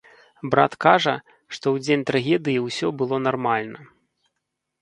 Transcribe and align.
Брат 0.53 0.73
кажа, 0.85 1.13
што 1.55 1.59
ў 1.59 1.77
дзень 1.87 2.07
трагедыі 2.13 2.65
ўсё 2.67 2.87
было 3.03 3.15
нармальна. 3.27 3.79